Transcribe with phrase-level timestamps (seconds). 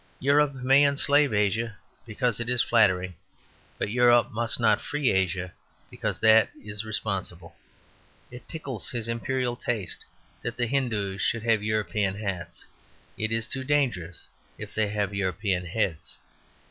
[0.19, 1.75] Europe may enslave Asia,
[2.07, 3.13] because it is flattering:
[3.77, 5.53] but Europe must not free Asia,
[5.91, 7.55] because that is responsible.
[8.31, 10.03] It tickles his Imperial taste
[10.41, 12.65] that Hindoos should have European hats:
[13.15, 14.27] it is too dangerous
[14.57, 16.17] if they have European heads.